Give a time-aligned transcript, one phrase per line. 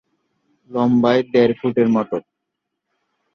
[0.71, 2.17] লম্বায় দেড় ফুটের মতো।